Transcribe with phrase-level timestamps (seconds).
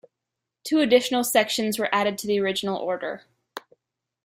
[0.63, 3.21] Two additional sections were added to the original order.